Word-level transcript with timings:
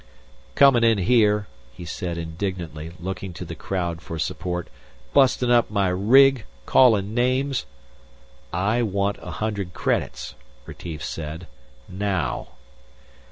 "Comin' 0.55 0.83
in 0.83 0.97
here," 0.97 1.45
he 1.71 1.85
said 1.85 2.17
indignantly, 2.17 2.93
looking 2.99 3.33
to 3.33 3.45
the 3.45 3.53
crowd 3.53 4.01
for 4.01 4.17
support. 4.17 4.67
"Bustin' 5.13 5.51
up 5.51 5.69
my 5.69 5.89
rig, 5.89 6.45
callin' 6.65 7.13
names...." 7.13 7.67
"I 8.51 8.81
want 8.81 9.19
a 9.21 9.29
hundred 9.29 9.75
credits," 9.75 10.33
Retief 10.65 11.03
said. 11.05 11.45
"Now." 11.87 12.47